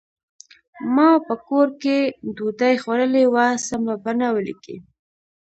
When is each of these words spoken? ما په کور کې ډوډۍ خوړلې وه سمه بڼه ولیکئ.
ما 0.95 1.09
په 1.27 1.35
کور 1.47 1.67
کې 1.81 1.97
ډوډۍ 2.35 2.75
خوړلې 2.81 3.23
وه 3.33 3.45
سمه 3.67 3.93
بڼه 4.03 4.27
ولیکئ. 4.35 4.77